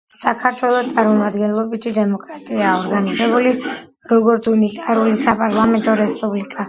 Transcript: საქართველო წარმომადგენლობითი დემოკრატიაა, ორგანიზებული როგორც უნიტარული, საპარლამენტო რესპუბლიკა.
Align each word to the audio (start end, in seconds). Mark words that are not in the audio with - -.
საქართველო 0.19 0.79
წარმომადგენლობითი 0.91 1.93
დემოკრატიაა, 1.97 2.71
ორგანიზებული 2.85 3.53
როგორც 4.15 4.49
უნიტარული, 4.57 5.21
საპარლამენტო 5.29 5.99
რესპუბლიკა. 6.05 6.59